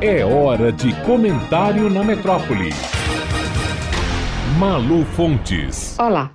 É 0.00 0.24
hora 0.24 0.70
de 0.70 0.94
comentário 1.04 1.90
na 1.90 2.04
metrópole. 2.04 2.70
Malu 4.56 5.04
Fontes. 5.04 5.98
Olá, 5.98 6.30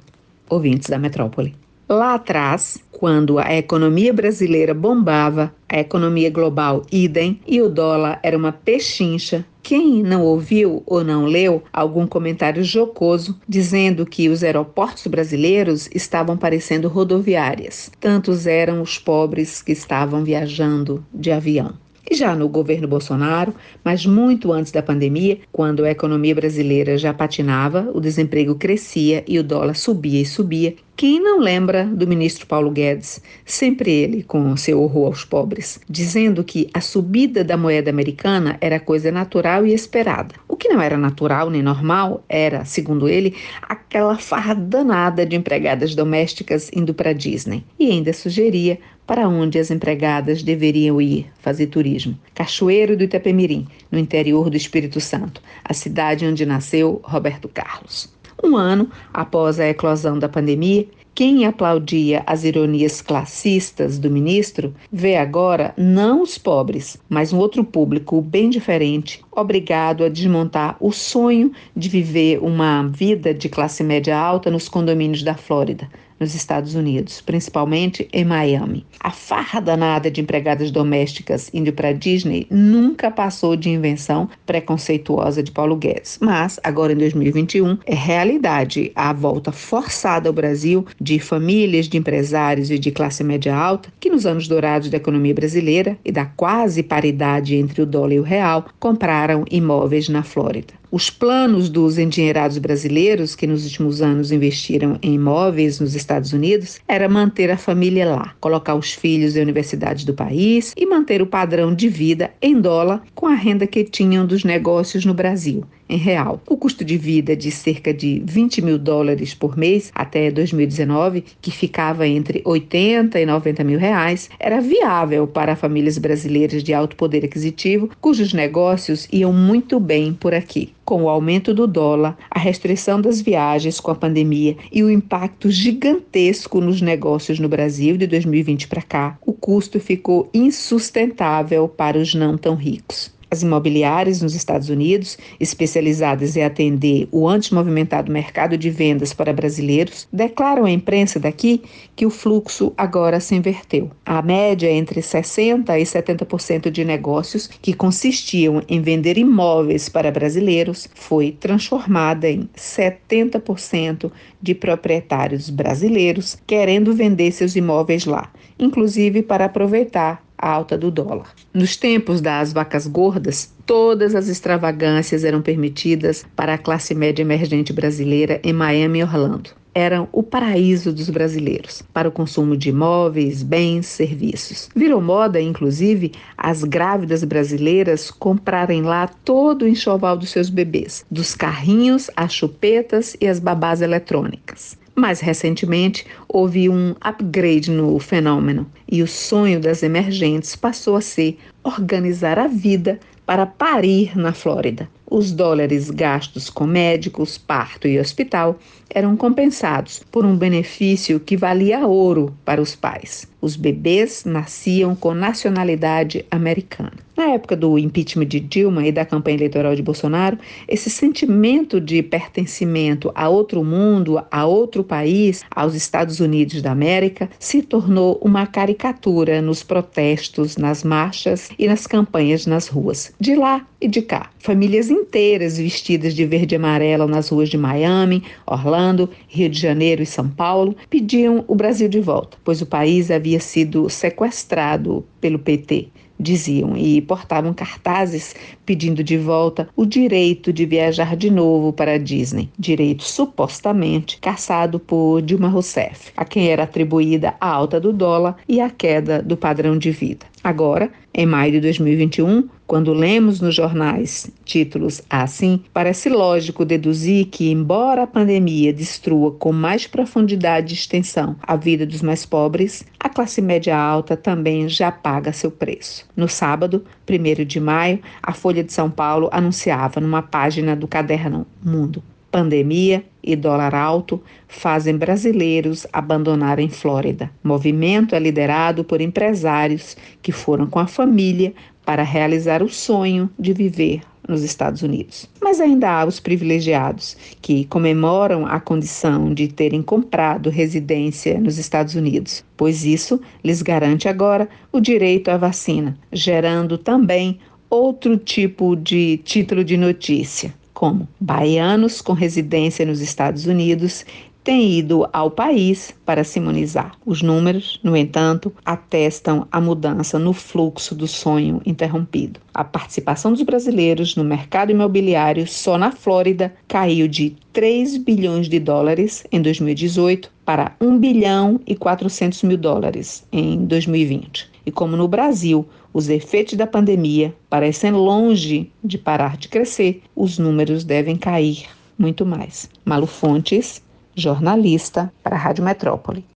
ouvintes 0.49 0.89
da 0.89 0.99
metrópole. 0.99 1.55
Lá 1.87 2.15
atrás, 2.15 2.77
quando 2.91 3.39
a 3.39 3.55
economia 3.55 4.11
brasileira 4.11 4.73
bombava, 4.73 5.55
a 5.69 5.79
economia 5.79 6.29
global 6.29 6.81
idem 6.91 7.39
e 7.47 7.61
o 7.61 7.69
dólar 7.69 8.19
era 8.21 8.37
uma 8.37 8.51
pechincha, 8.51 9.45
quem 9.61 10.03
não 10.03 10.23
ouviu 10.23 10.83
ou 10.85 11.01
não 11.01 11.23
leu 11.23 11.63
algum 11.71 12.05
comentário 12.05 12.65
jocoso 12.65 13.39
dizendo 13.47 14.05
que 14.05 14.27
os 14.27 14.43
aeroportos 14.43 15.07
brasileiros 15.07 15.87
estavam 15.95 16.35
parecendo 16.35 16.89
rodoviárias, 16.89 17.89
tantos 17.97 18.45
eram 18.45 18.81
os 18.81 18.97
pobres 18.99 19.61
que 19.61 19.71
estavam 19.71 20.21
viajando 20.21 21.01
de 21.13 21.31
avião? 21.31 21.81
E 22.09 22.15
já 22.15 22.35
no 22.35 22.49
governo 22.49 22.87
Bolsonaro, 22.87 23.53
mas 23.83 24.05
muito 24.05 24.51
antes 24.51 24.71
da 24.71 24.83
pandemia, 24.83 25.39
quando 25.51 25.85
a 25.85 25.91
economia 25.91 26.35
brasileira 26.35 26.97
já 26.97 27.13
patinava, 27.13 27.89
o 27.93 28.01
desemprego 28.01 28.55
crescia 28.55 29.23
e 29.27 29.39
o 29.39 29.43
dólar 29.43 29.75
subia 29.75 30.21
e 30.21 30.25
subia, 30.25 30.75
quem 30.95 31.19
não 31.19 31.39
lembra 31.39 31.85
do 31.85 32.05
ministro 32.05 32.45
Paulo 32.45 32.69
Guedes, 32.69 33.21
sempre 33.45 33.91
ele 33.91 34.21
com 34.21 34.55
seu 34.55 34.81
horror 34.81 35.07
aos 35.07 35.25
pobres, 35.25 35.79
dizendo 35.89 36.43
que 36.43 36.69
a 36.73 36.81
subida 36.81 37.43
da 37.43 37.57
moeda 37.57 37.89
americana 37.89 38.57
era 38.61 38.79
coisa 38.79 39.11
natural 39.11 39.65
e 39.65 39.73
esperada. 39.73 40.35
Que 40.63 40.69
não 40.69 40.79
era 40.79 40.97
natural 40.97 41.49
nem 41.49 41.61
normal 41.61 42.23
era, 42.29 42.63
segundo 42.63 43.09
ele, 43.09 43.35
aquela 43.63 44.17
farra 44.17 44.53
danada 44.53 45.25
de 45.25 45.35
empregadas 45.35 45.93
domésticas 45.93 46.71
indo 46.73 46.93
para 46.93 47.11
Disney. 47.11 47.65
E 47.77 47.91
ainda 47.91 48.13
sugeria 48.13 48.79
para 49.05 49.27
onde 49.27 49.59
as 49.59 49.69
empregadas 49.69 50.41
deveriam 50.41 51.01
ir 51.01 51.29
fazer 51.41 51.67
turismo. 51.67 52.17
Cachoeiro 52.33 52.95
do 52.95 53.03
Itapemirim, 53.03 53.67
no 53.91 53.99
interior 53.99 54.49
do 54.49 54.55
Espírito 54.55 55.01
Santo, 55.01 55.41
a 55.65 55.73
cidade 55.73 56.25
onde 56.25 56.45
nasceu 56.45 57.01
Roberto 57.03 57.49
Carlos. 57.49 58.09
Um 58.41 58.55
ano 58.55 58.89
após 59.13 59.59
a 59.59 59.67
eclosão 59.67 60.17
da 60.17 60.29
pandemia, 60.29 60.87
quem 61.15 61.45
aplaudia 61.45 62.23
as 62.25 62.43
ironias 62.43 62.99
classistas 62.99 63.99
do 63.99 64.09
ministro 64.09 64.73
vê 64.91 65.15
agora 65.15 65.71
não 65.77 66.23
os 66.23 66.39
pobres, 66.39 66.97
mas 67.07 67.31
um 67.31 67.37
outro 67.37 67.63
público 67.63 68.19
bem 68.19 68.49
diferente, 68.49 69.23
obrigado 69.31 70.03
a 70.03 70.09
desmontar 70.09 70.75
o 70.79 70.91
sonho 70.91 71.51
de 71.75 71.87
viver 71.87 72.39
uma 72.41 72.83
vida 72.87 73.31
de 73.31 73.47
classe 73.47 73.83
média 73.83 74.17
alta 74.17 74.49
nos 74.49 74.67
condomínios 74.67 75.21
da 75.21 75.35
Flórida, 75.35 75.87
nos 76.19 76.35
Estados 76.35 76.75
Unidos, 76.75 77.21
principalmente 77.21 78.07
em 78.11 78.23
Miami. 78.25 78.85
A 78.99 79.11
farra 79.11 79.59
danada 79.59 80.09
de 80.09 80.21
empregadas 80.21 80.71
domésticas 80.71 81.49
indo 81.53 81.71
para 81.73 81.91
Disney 81.91 82.47
nunca 82.49 83.11
passou 83.11 83.55
de 83.55 83.69
invenção 83.69 84.29
preconceituosa 84.45 85.43
de 85.43 85.51
Paulo 85.51 85.75
Guedes, 85.75 86.17
mas 86.21 86.59
agora 86.63 86.93
em 86.93 86.97
2021 86.97 87.77
é 87.85 87.95
realidade 87.95 88.91
a 88.95 89.11
volta 89.13 89.51
forçada 89.51 90.29
ao 90.29 90.33
Brasil 90.33 90.85
de 90.99 91.19
famílias 91.19 91.87
de 91.87 91.97
empresários 91.97 92.69
e 92.71 92.79
de 92.79 92.91
classe 92.91 93.23
média 93.23 93.55
alta 93.55 93.89
que 93.99 94.09
nos 94.09 94.25
anos 94.25 94.47
dourados 94.47 94.89
da 94.89 94.97
economia 94.97 95.33
brasileira 95.33 95.97
e 96.03 96.11
da 96.11 96.25
quase 96.25 96.83
paridade 96.83 97.55
entre 97.55 97.81
o 97.81 97.85
dólar 97.85 98.13
e 98.13 98.19
o 98.19 98.23
real 98.23 98.65
compraram 98.79 99.45
imóveis 99.49 100.09
na 100.09 100.23
Flórida. 100.23 100.82
Os 100.95 101.09
planos 101.09 101.69
dos 101.69 101.97
endinheirados 101.97 102.59
brasileiros, 102.59 103.35
que 103.35 103.47
nos 103.47 103.65
últimos 103.65 103.99
anos 103.99 104.31
investiram 104.31 104.99
em 105.01 105.15
imóveis 105.15 105.79
nos 105.79 105.95
Estados 105.95 106.33
Unidos, 106.33 106.79
era 106.87 107.09
manter 107.09 107.49
a 107.49 107.57
família 107.57 108.05
lá, 108.05 108.35
colocar 108.39 108.75
os 108.75 108.93
filhos 108.93 109.35
em 109.35 109.41
universidades 109.41 110.05
do 110.05 110.13
país 110.13 110.71
e 110.77 110.85
manter 110.85 111.19
o 111.19 111.25
padrão 111.25 111.73
de 111.73 111.89
vida 111.89 112.29
em 112.39 112.61
dólar 112.61 113.01
com 113.15 113.25
a 113.25 113.33
renda 113.33 113.65
que 113.65 113.83
tinham 113.83 114.23
dos 114.23 114.43
negócios 114.43 115.03
no 115.03 115.15
Brasil 115.15 115.65
em 115.93 115.97
real. 115.97 116.41
O 116.47 116.57
custo 116.57 116.83
de 116.83 116.97
vida 116.97 117.35
de 117.35 117.51
cerca 117.51 117.93
de 117.93 118.21
20 118.25 118.61
mil 118.63 118.79
dólares 118.79 119.33
por 119.35 119.55
mês 119.55 119.91
até 119.93 120.31
2019, 120.31 121.23
que 121.39 121.51
ficava 121.51 122.07
entre 122.07 122.41
80 122.43 123.19
e 123.19 123.25
90 123.25 123.63
mil 123.63 123.77
reais, 123.77 124.29
era 124.39 124.59
viável 124.59 125.27
para 125.27 125.55
famílias 125.55 125.99
brasileiras 125.99 126.63
de 126.63 126.73
alto 126.73 126.95
poder 126.95 127.23
aquisitivo, 127.23 127.91
cujos 128.01 128.33
negócios 128.33 129.07
iam 129.11 129.31
muito 129.31 129.79
bem 129.79 130.13
por 130.13 130.33
aqui. 130.33 130.73
Com 130.83 131.03
o 131.03 131.09
aumento 131.09 131.53
do 131.53 131.65
dólar, 131.65 132.17
a 132.29 132.39
restrição 132.39 132.99
das 132.99 133.21
viagens 133.21 133.79
com 133.79 133.91
a 133.91 133.95
pandemia 133.95 134.57
e 134.71 134.83
o 134.83 134.89
impacto 134.89 135.49
gigantesco 135.49 136.59
nos 136.59 136.81
negócios 136.81 137.39
no 137.39 137.47
Brasil 137.47 137.95
de 137.95 138.07
2020 138.07 138.67
para 138.67 138.81
cá, 138.81 139.17
o 139.25 139.31
custo 139.31 139.79
ficou 139.79 140.29
insustentável 140.33 141.69
para 141.69 141.97
os 141.97 142.13
não 142.13 142.37
tão 142.37 142.55
ricos. 142.55 143.12
As 143.33 143.41
imobiliárias 143.41 144.21
nos 144.21 144.35
Estados 144.35 144.69
Unidos, 144.69 145.17
especializadas 145.39 146.37
em 146.37 146.43
atender 146.43 147.07
o 147.11 147.27
anti-movimentado 147.27 148.11
mercado 148.11 148.55
de 148.55 148.69
vendas 148.69 149.11
para 149.11 149.33
brasileiros, 149.33 150.07
declaram 150.13 150.65
à 150.65 150.69
imprensa 150.71 151.19
daqui 151.19 151.63
que 151.95 152.05
o 152.05 152.11
fluxo 152.11 152.71
agora 152.77 153.19
se 153.19 153.33
inverteu. 153.33 153.89
A 154.05 154.21
média 154.21 154.69
entre 154.69 155.01
60% 155.01 155.67
e 155.69 155.81
70% 155.81 156.69
de 156.69 156.85
negócios 156.85 157.49
que 157.59 157.73
consistiam 157.73 158.61
em 158.69 158.79
vender 158.79 159.17
imóveis 159.17 159.89
para 159.89 160.11
brasileiros 160.11 160.87
foi 160.93 161.31
transformada 161.31 162.29
em 162.29 162.47
70% 162.55 164.11
de 164.39 164.53
proprietários 164.53 165.49
brasileiros 165.49 166.37
querendo 166.45 166.93
vender 166.93 167.31
seus 167.31 167.55
imóveis 167.55 168.05
lá, 168.05 168.31
inclusive 168.59 169.23
para 169.23 169.45
aproveitar 169.45 170.22
alta 170.37 170.77
do 170.77 170.91
dólar. 170.91 171.33
Nos 171.53 171.75
tempos 171.77 172.21
das 172.21 172.53
vacas 172.53 172.87
gordas, 172.87 173.53
todas 173.65 174.15
as 174.15 174.27
extravagâncias 174.27 175.23
eram 175.23 175.41
permitidas 175.41 176.25
para 176.35 176.55
a 176.55 176.57
classe 176.57 176.93
média 176.93 177.21
emergente 177.21 177.71
brasileira 177.71 178.39
em 178.43 178.53
Miami 178.53 178.99
e 178.99 179.03
Orlando. 179.03 179.51
Eram 179.75 180.07
o 180.11 180.21
paraíso 180.21 180.93
dos 180.93 181.09
brasileiros 181.09 181.81
para 181.93 182.07
o 182.07 182.11
consumo 182.11 182.55
de 182.55 182.69
imóveis, 182.69 183.41
bens, 183.41 183.87
serviços. 183.87 184.69
Virou 184.75 185.01
moda, 185.01 185.41
inclusive, 185.41 186.11
as 186.37 186.63
grávidas 186.63 187.23
brasileiras 187.23 188.11
comprarem 188.11 188.83
lá 188.83 189.07
todo 189.07 189.63
o 189.63 189.67
enxoval 189.67 190.15
dos 190.15 190.29
seus 190.29 190.49
bebês, 190.49 191.03
dos 191.09 191.33
carrinhos, 191.33 192.07
as 192.15 192.31
chupetas 192.31 193.17
e 193.19 193.27
as 193.27 193.39
babás 193.39 193.81
eletrônicas. 193.81 194.77
Mais 194.95 195.19
recentemente, 195.19 196.05
houve 196.27 196.69
um 196.69 196.95
upgrade 197.01 197.71
no 197.71 197.97
fenômeno 197.99 198.67
e 198.89 199.01
o 199.01 199.07
sonho 199.07 199.59
das 199.59 199.81
emergentes 199.81 200.55
passou 200.55 200.95
a 200.95 201.01
ser 201.01 201.39
organizar 201.63 202.37
a 202.37 202.47
vida 202.47 202.99
para 203.25 203.45
parir 203.45 204.17
na 204.17 204.33
Flórida. 204.33 204.87
Os 205.15 205.31
dólares 205.31 205.91
gastos 205.91 206.49
com 206.49 206.65
médicos, 206.65 207.37
parto 207.37 207.87
e 207.87 207.99
hospital 207.99 208.57
eram 208.89 209.15
compensados 209.15 210.01
por 210.11 210.25
um 210.25 210.35
benefício 210.35 211.19
que 211.19 211.37
valia 211.37 211.85
ouro 211.85 212.35
para 212.43 212.59
os 212.59 212.75
pais. 212.75 213.27
Os 213.39 213.55
bebês 213.55 214.23
nasciam 214.25 214.95
com 214.95 215.13
nacionalidade 215.13 216.25
americana. 216.31 216.93
Na 217.15 217.29
época 217.29 217.55
do 217.55 217.77
impeachment 217.77 218.25
de 218.25 218.39
Dilma 218.39 218.87
e 218.87 218.91
da 218.91 219.05
campanha 219.05 219.37
eleitoral 219.37 219.75
de 219.75 219.83
Bolsonaro, 219.83 220.37
esse 220.67 220.89
sentimento 220.89 221.79
de 221.79 222.01
pertencimento 222.01 223.11
a 223.13 223.29
outro 223.29 223.63
mundo, 223.63 224.23
a 224.31 224.45
outro 224.45 224.83
país, 224.83 225.43
aos 225.51 225.75
Estados 225.75 226.19
Unidos 226.19 226.61
da 226.61 226.71
América, 226.71 227.29
se 227.37 227.61
tornou 227.61 228.17
uma 228.21 228.47
caricatura 228.47 229.41
nos 229.41 229.61
protestos, 229.61 230.57
nas 230.57 230.83
marchas 230.83 231.49
e 231.59 231.67
nas 231.67 231.85
campanhas 231.85 232.47
nas 232.47 232.67
ruas. 232.67 233.13
De 233.19 233.35
lá 233.35 233.65
e 233.79 233.87
de 233.87 234.01
cá, 234.01 234.31
famílias 234.39 234.89
inteiras 235.03 235.57
vestidas 235.57 236.15
de 236.15 236.25
verde 236.25 236.55
e 236.55 236.57
amarelo 236.57 237.07
nas 237.07 237.29
ruas 237.29 237.49
de 237.49 237.57
Miami, 237.57 238.23
Orlando, 238.47 239.09
Rio 239.27 239.49
de 239.49 239.59
Janeiro 239.59 240.01
e 240.01 240.05
São 240.05 240.29
Paulo 240.29 240.75
pediam 240.89 241.43
o 241.47 241.53
Brasil 241.53 241.89
de 241.89 241.99
volta, 241.99 242.37
pois 242.43 242.61
o 242.61 242.65
país 242.65 243.11
havia 243.11 243.39
sido 243.39 243.89
sequestrado 243.89 245.05
pelo 245.19 245.37
PT 245.37 245.89
diziam, 246.19 246.77
e 246.77 247.01
portavam 247.01 247.53
cartazes 247.53 248.35
pedindo 248.65 249.03
de 249.03 249.17
volta 249.17 249.67
o 249.75 249.85
direito 249.85 250.53
de 250.53 250.65
viajar 250.65 251.15
de 251.17 251.29
novo 251.29 251.73
para 251.73 251.93
a 251.93 251.97
Disney, 251.97 252.49
direito 252.57 253.03
supostamente 253.03 254.17
caçado 254.19 254.79
por 254.79 255.21
Dilma 255.21 255.49
Rousseff, 255.49 256.11
a 256.15 256.23
quem 256.23 256.47
era 256.47 256.63
atribuída 256.63 257.35
a 257.41 257.49
alta 257.49 257.79
do 257.79 257.91
dólar 257.91 258.37
e 258.47 258.61
a 258.61 258.69
queda 258.69 259.21
do 259.21 259.35
padrão 259.35 259.77
de 259.77 259.91
vida. 259.91 260.25
Agora, 260.43 260.91
em 261.13 261.25
maio 261.25 261.53
de 261.53 261.61
2021, 261.61 262.49
quando 262.67 262.91
lemos 262.91 263.39
nos 263.39 263.55
jornais 263.55 264.29
títulos 264.43 265.01
assim, 265.09 265.61
parece 265.73 266.09
lógico 266.09 266.65
deduzir 266.65 267.27
que, 267.27 267.49
embora 267.49 268.03
a 268.03 268.07
pandemia 268.07 268.73
destrua 268.73 269.31
com 269.31 269.53
mais 269.53 269.87
profundidade 269.87 270.73
e 270.73 270.77
extensão 270.77 271.37
a 271.41 271.55
vida 271.55 271.85
dos 271.85 272.01
mais 272.01 272.25
pobres, 272.25 272.83
a 272.99 273.07
classe 273.07 273.41
média 273.41 273.77
alta 273.77 274.17
também 274.17 274.67
já 274.67 274.91
paga 274.91 275.31
seu 275.31 275.49
preço. 275.49 276.05
No 276.15 276.27
sábado, 276.27 276.83
1 277.09 277.45
de 277.45 277.59
maio, 277.61 278.01
a 278.21 278.33
Folha 278.33 278.63
de 278.63 278.73
São 278.73 278.91
Paulo 278.91 279.29
anunciava 279.31 280.01
numa 280.01 280.21
página 280.21 280.75
do 280.75 280.87
caderno 280.87 281.47
Mundo 281.63 282.03
Pandemia 282.33 283.05
e 283.21 283.35
dólar 283.35 283.75
alto 283.75 284.19
fazem 284.47 284.97
brasileiros 284.97 285.85
abandonarem 285.93 286.67
Flórida. 286.67 287.29
O 287.43 287.47
movimento 287.47 288.15
é 288.15 288.19
liderado 288.19 288.83
por 288.83 289.01
empresários 289.01 289.95
que 290.19 290.31
foram 290.31 290.65
com 290.65 290.79
a 290.79 290.87
família 290.87 291.53
para 291.85 292.01
realizar 292.01 292.63
o 292.63 292.69
sonho 292.69 293.29
de 293.37 293.53
viver 293.53 294.01
nos 294.27 294.41
Estados 294.41 294.81
Unidos. 294.81 295.29
Mas 295.39 295.61
ainda 295.61 295.91
há 295.91 296.05
os 296.07 296.19
privilegiados, 296.19 297.15
que 297.39 297.65
comemoram 297.65 298.47
a 298.47 298.59
condição 298.59 299.31
de 299.31 299.47
terem 299.47 299.83
comprado 299.83 300.49
residência 300.49 301.39
nos 301.39 301.59
Estados 301.59 301.93
Unidos, 301.93 302.43
pois 302.57 302.83
isso 302.83 303.21
lhes 303.43 303.61
garante 303.61 304.09
agora 304.09 304.49
o 304.71 304.79
direito 304.79 305.29
à 305.29 305.37
vacina, 305.37 305.95
gerando 306.11 306.79
também 306.79 307.37
outro 307.69 308.17
tipo 308.17 308.75
de 308.75 309.17
título 309.17 309.63
de 309.63 309.77
notícia 309.77 310.51
como 310.83 311.07
baianos 311.17 312.01
com 312.01 312.11
residência 312.11 312.85
nos 312.85 312.99
Estados 312.99 313.45
Unidos 313.45 314.05
têm 314.43 314.77
ido 314.77 315.07
ao 315.13 315.31
país 315.31 315.93
para 316.05 316.23
se 316.23 316.39
imunizar. 316.39 316.95
Os 317.05 317.21
números, 317.21 317.79
no 317.83 317.95
entanto, 317.95 318.53
atestam 318.65 319.47
a 319.51 319.61
mudança 319.61 320.19
no 320.19 320.33
fluxo 320.33 320.93
do 320.93 321.07
sonho 321.07 321.61
interrompido. 321.65 322.39
A 322.53 322.63
participação 322.63 323.31
dos 323.31 323.41
brasileiros 323.41 324.15
no 324.15 324.23
mercado 324.23 324.71
imobiliário 324.71 325.47
só 325.47 325.77
na 325.77 325.91
Flórida 325.91 326.53
caiu 326.67 327.07
de 327.07 327.35
3 327.53 327.97
bilhões 327.97 328.49
de 328.49 328.59
dólares 328.59 329.23
em 329.31 329.41
2018 329.41 330.29
para 330.45 330.75
1 330.81 330.97
bilhão 330.97 331.59
e 331.65 331.75
400 331.75 332.43
mil 332.43 332.57
dólares 332.57 333.25
em 333.31 333.65
2020. 333.65 334.51
E 334.65 334.71
como 334.71 334.95
no 334.95 335.07
Brasil, 335.07 335.65
os 335.93 336.09
efeitos 336.09 336.55
da 336.55 336.65
pandemia 336.65 337.33
parecem 337.49 337.91
longe 337.91 338.71
de 338.83 338.97
parar 338.97 339.37
de 339.37 339.47
crescer, 339.47 340.01
os 340.15 340.39
números 340.39 340.83
devem 340.83 341.15
cair 341.15 341.65
muito 341.97 342.25
mais. 342.25 342.69
Malu 342.83 343.05
Fontes, 343.05 343.82
jornalista 344.15 345.11
para 345.21 345.35
a 345.35 345.39
Rádio 345.39 345.63
Metrópole. 345.63 346.23